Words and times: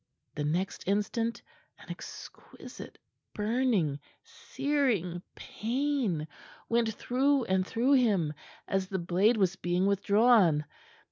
The 0.33 0.43
next 0.43 0.85
instant 0.87 1.43
an 1.77 1.91
exquisite, 1.91 2.97
burning, 3.35 3.99
searing 4.23 5.21
pain 5.35 6.27
went 6.67 6.91
through 6.95 7.43
and 7.43 7.63
through 7.67 7.91
him 7.93 8.33
as 8.67 8.87
the 8.87 8.97
blade 8.97 9.37
was 9.37 9.55
being 9.57 9.85
withdrawn. 9.85 10.65